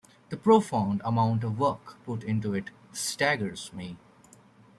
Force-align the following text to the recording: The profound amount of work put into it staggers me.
The 0.29 0.35
profound 0.35 1.03
amount 1.05 1.43
of 1.43 1.59
work 1.59 2.03
put 2.05 2.23
into 2.23 2.55
it 2.55 2.71
staggers 2.91 3.71
me. 3.71 3.97